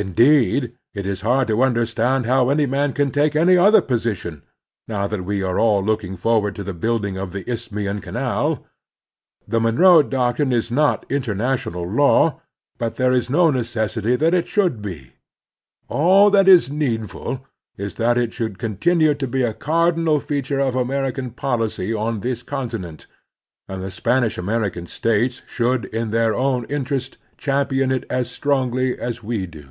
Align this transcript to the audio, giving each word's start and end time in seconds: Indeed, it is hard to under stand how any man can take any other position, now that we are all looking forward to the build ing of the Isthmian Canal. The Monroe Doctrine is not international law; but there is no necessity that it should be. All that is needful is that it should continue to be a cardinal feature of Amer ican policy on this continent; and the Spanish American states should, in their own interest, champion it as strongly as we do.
Indeed, 0.00 0.76
it 0.94 1.06
is 1.06 1.22
hard 1.22 1.48
to 1.48 1.60
under 1.60 1.84
stand 1.84 2.24
how 2.24 2.50
any 2.50 2.66
man 2.66 2.92
can 2.92 3.10
take 3.10 3.34
any 3.34 3.56
other 3.56 3.82
position, 3.82 4.44
now 4.86 5.08
that 5.08 5.24
we 5.24 5.42
are 5.42 5.58
all 5.58 5.82
looking 5.82 6.14
forward 6.16 6.54
to 6.54 6.62
the 6.62 6.72
build 6.72 7.04
ing 7.04 7.16
of 7.18 7.32
the 7.32 7.42
Isthmian 7.50 8.00
Canal. 8.00 8.64
The 9.48 9.58
Monroe 9.58 10.04
Doctrine 10.04 10.52
is 10.52 10.70
not 10.70 11.04
international 11.10 11.82
law; 11.90 12.40
but 12.78 12.94
there 12.94 13.10
is 13.10 13.28
no 13.28 13.50
necessity 13.50 14.14
that 14.14 14.34
it 14.34 14.46
should 14.46 14.80
be. 14.80 15.14
All 15.88 16.30
that 16.30 16.46
is 16.48 16.70
needful 16.70 17.44
is 17.76 17.96
that 17.96 18.16
it 18.16 18.32
should 18.32 18.56
continue 18.56 19.14
to 19.14 19.26
be 19.26 19.42
a 19.42 19.52
cardinal 19.52 20.20
feature 20.20 20.60
of 20.60 20.76
Amer 20.76 21.10
ican 21.10 21.34
policy 21.34 21.92
on 21.92 22.20
this 22.20 22.44
continent; 22.44 23.06
and 23.66 23.82
the 23.82 23.90
Spanish 23.90 24.38
American 24.38 24.86
states 24.86 25.42
should, 25.48 25.86
in 25.86 26.10
their 26.12 26.36
own 26.36 26.66
interest, 26.66 27.18
champion 27.36 27.90
it 27.90 28.04
as 28.08 28.30
strongly 28.30 28.96
as 28.96 29.24
we 29.24 29.44
do. 29.44 29.70